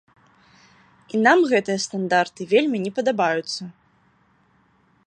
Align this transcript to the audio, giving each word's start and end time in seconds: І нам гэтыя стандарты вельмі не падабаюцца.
І 1.17 1.21
нам 1.27 1.39
гэтыя 1.51 1.83
стандарты 1.85 2.41
вельмі 2.55 2.77
не 2.87 2.91
падабаюцца. 2.97 3.63